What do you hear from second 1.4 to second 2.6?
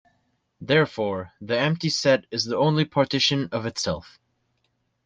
the empty set is the